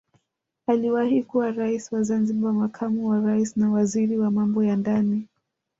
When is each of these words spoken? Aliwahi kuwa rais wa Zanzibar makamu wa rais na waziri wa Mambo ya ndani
Aliwahi 0.67 1.23
kuwa 1.23 1.51
rais 1.51 1.91
wa 1.91 2.03
Zanzibar 2.03 2.53
makamu 2.53 3.07
wa 3.09 3.19
rais 3.19 3.57
na 3.57 3.71
waziri 3.71 4.17
wa 4.17 4.31
Mambo 4.31 4.63
ya 4.63 4.75
ndani 4.75 5.27